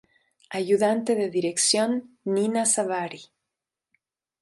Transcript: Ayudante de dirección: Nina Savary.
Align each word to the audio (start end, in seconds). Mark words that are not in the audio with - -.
Ayudante 0.49 1.13
de 1.13 1.29
dirección: 1.29 2.17
Nina 2.25 2.65
Savary. 2.65 3.21